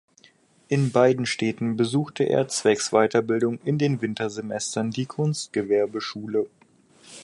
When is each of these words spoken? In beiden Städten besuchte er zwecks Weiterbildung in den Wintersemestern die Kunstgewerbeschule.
In 0.67 0.91
beiden 0.91 1.27
Städten 1.27 1.77
besuchte 1.77 2.23
er 2.23 2.47
zwecks 2.47 2.89
Weiterbildung 2.89 3.59
in 3.63 3.77
den 3.77 4.01
Wintersemestern 4.01 4.89
die 4.89 5.05
Kunstgewerbeschule. 5.05 6.47